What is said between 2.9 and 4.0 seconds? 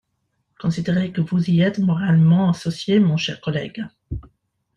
mon cher collègue.